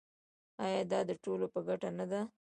آیا 0.63 0.81
دا 0.91 0.99
د 1.09 1.11
ټولو 1.23 1.45
په 1.53 1.59
ګټه 1.67 1.89
نه 1.99 2.05
ده؟ 2.11 2.21